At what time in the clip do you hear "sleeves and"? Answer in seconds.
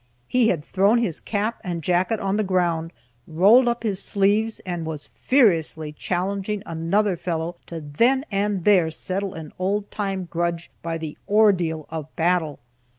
4.01-4.83